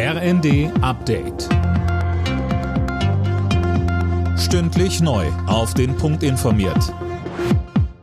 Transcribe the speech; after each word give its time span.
RND 0.00 0.70
Update. 0.80 1.48
Stündlich 4.38 5.00
neu. 5.00 5.26
Auf 5.48 5.74
den 5.74 5.96
Punkt 5.96 6.22
informiert. 6.22 6.94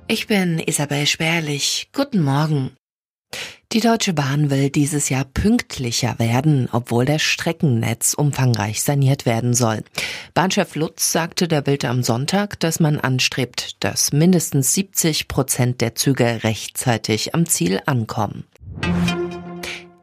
Ich 0.10 0.28
bin 0.28 0.60
Isabel 0.60 1.06
Spärlich. 1.06 1.88
Guten 1.94 2.22
Morgen. 2.22 2.72
Die 3.72 3.80
Deutsche 3.80 4.12
Bahn 4.12 4.50
will 4.50 4.70
dieses 4.70 5.08
Jahr 5.08 5.24
pünktlicher 5.24 6.20
werden, 6.20 6.68
obwohl 6.70 7.06
das 7.06 7.22
Streckennetz 7.22 8.14
umfangreich 8.14 8.82
saniert 8.82 9.26
werden 9.26 9.54
soll. 9.54 9.82
Bahnchef 10.34 10.76
Lutz 10.76 11.14
sagte 11.14 11.48
der 11.48 11.62
Bild 11.62 11.86
am 11.86 12.04
Sonntag, 12.04 12.60
dass 12.60 12.82
man 12.82 13.00
anstrebt, 13.00 13.82
dass 13.86 14.12
mindestens 14.12 14.74
70 14.74 15.30
Prozent 15.30 15.80
der 15.80 15.96
Züge 15.96 16.44
rechtzeitig 16.44 17.34
am 17.34 17.46
Ziel 17.46 17.80
ankommen. 17.86 18.44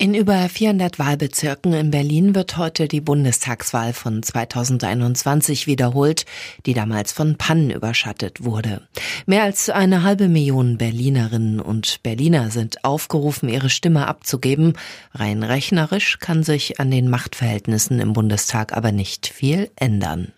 In 0.03 0.15
über 0.15 0.49
400 0.49 0.99
Wahlbezirken 0.99 1.75
in 1.75 1.93
Berlin 1.93 2.35
wird 2.35 2.57
heute 2.57 2.89
die 2.89 3.01
Bundestagswahl 3.01 3.93
von 3.93 4.21
2021 4.21 5.69
wiederholt, 5.69 6.27
die 6.67 6.75
damals 6.75 7.13
von 7.13 7.37
Pannen 7.37 7.71
überschattet 7.71 8.43
wurde. 8.43 8.83
Mehr 9.27 9.45
als 9.45 9.71
eine 9.71 10.03
halbe 10.03 10.27
Million 10.27 10.77
Berlinerinnen 10.77 11.61
und 11.61 12.03
Berliner 12.03 12.51
sind 12.51 12.85
aufgerufen, 12.85 13.49
ihre 13.49 13.71
Stimme 13.71 14.09
abzugeben. 14.09 14.73
Rein 15.15 15.45
rechnerisch 15.45 16.19
kann 16.19 16.43
sich 16.43 16.81
an 16.81 16.91
den 16.91 17.09
Machtverhältnissen 17.09 18.01
im 18.01 18.13
Bundestag 18.13 18.77
aber 18.77 18.91
nicht 18.91 19.29
viel 19.29 19.71
ändern. 19.77 20.33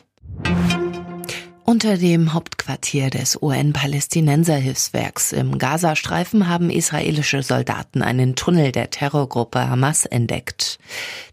Unter 1.74 1.96
dem 1.96 2.33
Hauptquartier 2.33 3.10
des 3.10 3.37
UN-Palästinenser-Hilfswerks 3.42 5.33
im 5.33 5.59
Gazastreifen 5.59 6.48
haben 6.48 6.70
israelische 6.70 7.42
Soldaten 7.42 8.00
einen 8.00 8.37
Tunnel 8.37 8.70
der 8.70 8.91
Terrorgruppe 8.91 9.69
Hamas 9.69 10.06
entdeckt. 10.06 10.78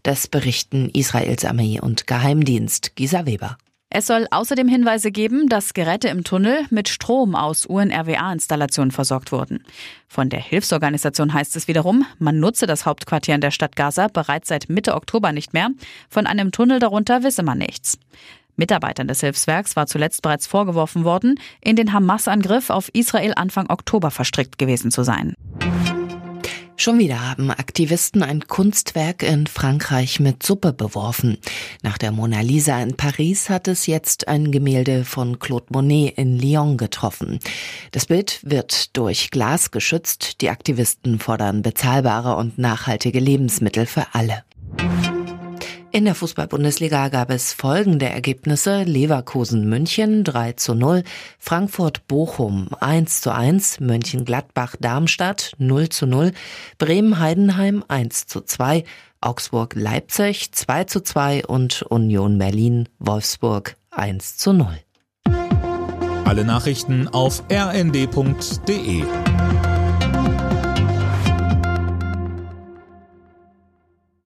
Das 0.02 0.26
berichten 0.26 0.90
Israels 0.92 1.44
Armee 1.44 1.78
und 1.80 2.08
Geheimdienst 2.08 2.96
Gisa 2.96 3.24
Weber. 3.24 3.56
Es 3.88 4.08
soll 4.08 4.26
außerdem 4.30 4.66
Hinweise 4.66 5.12
geben, 5.12 5.48
dass 5.48 5.74
Geräte 5.74 6.08
im 6.08 6.24
Tunnel 6.24 6.66
mit 6.70 6.88
Strom 6.88 7.36
aus 7.36 7.64
UNRWA-Installationen 7.66 8.90
versorgt 8.90 9.30
wurden. 9.30 9.62
Von 10.08 10.28
der 10.28 10.40
Hilfsorganisation 10.40 11.34
heißt 11.34 11.54
es 11.56 11.68
wiederum, 11.68 12.04
man 12.18 12.40
nutze 12.40 12.66
das 12.66 12.84
Hauptquartier 12.84 13.36
in 13.36 13.42
der 13.42 13.50
Stadt 13.52 13.76
Gaza 13.76 14.08
bereits 14.08 14.48
seit 14.48 14.68
Mitte 14.68 14.94
Oktober 14.94 15.30
nicht 15.30 15.52
mehr. 15.52 15.68
Von 16.08 16.26
einem 16.26 16.50
Tunnel 16.50 16.80
darunter 16.80 17.22
wisse 17.22 17.42
man 17.42 17.58
nichts. 17.58 17.98
Mitarbeitern 18.56 19.08
des 19.08 19.20
Hilfswerks 19.20 19.76
war 19.76 19.86
zuletzt 19.86 20.22
bereits 20.22 20.46
vorgeworfen 20.46 21.04
worden, 21.04 21.38
in 21.60 21.76
den 21.76 21.92
Hamas-Angriff 21.92 22.70
auf 22.70 22.90
Israel 22.92 23.32
Anfang 23.36 23.70
Oktober 23.70 24.10
verstrickt 24.10 24.58
gewesen 24.58 24.90
zu 24.90 25.02
sein. 25.02 25.34
Schon 26.82 26.98
wieder 26.98 27.30
haben 27.30 27.52
Aktivisten 27.52 28.24
ein 28.24 28.48
Kunstwerk 28.48 29.22
in 29.22 29.46
Frankreich 29.46 30.18
mit 30.18 30.42
Suppe 30.42 30.72
beworfen. 30.72 31.38
Nach 31.84 31.96
der 31.96 32.10
Mona 32.10 32.40
Lisa 32.40 32.82
in 32.82 32.96
Paris 32.96 33.50
hat 33.50 33.68
es 33.68 33.86
jetzt 33.86 34.26
ein 34.26 34.50
Gemälde 34.50 35.04
von 35.04 35.38
Claude 35.38 35.66
Monet 35.70 36.18
in 36.18 36.36
Lyon 36.40 36.76
getroffen. 36.76 37.38
Das 37.92 38.06
Bild 38.06 38.40
wird 38.42 38.96
durch 38.96 39.30
Glas 39.30 39.70
geschützt. 39.70 40.40
Die 40.40 40.50
Aktivisten 40.50 41.20
fordern 41.20 41.62
bezahlbare 41.62 42.34
und 42.34 42.58
nachhaltige 42.58 43.20
Lebensmittel 43.20 43.86
für 43.86 44.06
alle. 44.14 44.42
In 45.94 46.06
der 46.06 46.14
Fußball-Bundesliga 46.14 47.10
gab 47.10 47.30
es 47.30 47.52
folgende 47.52 48.06
Ergebnisse. 48.06 48.82
Leverkusen 48.84 49.68
München 49.68 50.24
3 50.24 50.52
zu 50.52 50.74
0, 50.74 51.02
Frankfurt 51.38 52.06
Bochum 52.08 52.68
1 52.80 53.20
zu 53.20 53.30
1, 53.30 53.78
Mönchengladbach 53.80 54.74
Darmstadt 54.80 55.52
0 55.58 55.90
zu 55.90 56.06
0, 56.06 56.32
Bremen 56.78 57.18
Heidenheim 57.18 57.84
1 57.88 58.26
zu 58.26 58.40
2, 58.40 58.84
Augsburg 59.20 59.74
Leipzig 59.74 60.52
2 60.52 60.84
zu 60.84 61.02
2 61.02 61.44
und 61.44 61.82
Union 61.82 62.38
Berlin 62.38 62.88
Wolfsburg 62.98 63.76
1 63.90 64.38
zu 64.38 64.54
0. 64.54 64.68
Alle 66.24 66.46
Nachrichten 66.46 67.06
auf 67.08 67.42
rnd.de 67.52 69.02